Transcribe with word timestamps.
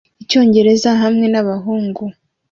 Icyongereza 0.23 0.89
hamwe 1.01 1.25
nabahungu 1.33 2.03